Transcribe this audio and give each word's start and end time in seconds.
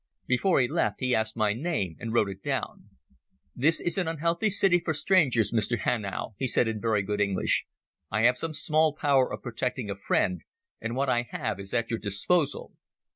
Before 0.25 0.59
he 0.59 0.67
left 0.67 0.99
he 0.99 1.13
asked 1.13 1.37
my 1.37 1.53
name 1.53 1.95
and 1.99 2.11
wrote 2.11 2.27
it 2.27 2.41
down. 2.41 2.89
"This 3.55 3.79
is 3.79 3.99
an 3.99 4.07
unhealthy 4.07 4.49
city 4.49 4.79
for 4.83 4.95
strangers, 4.95 5.51
Mr 5.51 5.77
Hanau," 5.77 6.31
he 6.39 6.47
said 6.47 6.67
in 6.67 6.81
very 6.81 7.03
good 7.03 7.21
English. 7.21 7.67
"I 8.09 8.23
have 8.23 8.35
some 8.39 8.55
small 8.55 8.95
power 8.95 9.31
of 9.31 9.43
protecting 9.43 9.91
a 9.91 9.95
friend, 9.95 10.41
and 10.81 10.95
what 10.95 11.07
I 11.07 11.27
have 11.29 11.59
is 11.59 11.71
at 11.75 11.91
your 11.91 11.99
disposal." 11.99 12.71